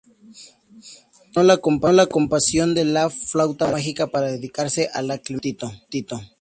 [1.35, 6.19] Abandonó la composición de "La flauta mágica" para dedicarse a "La clemencia de Tito".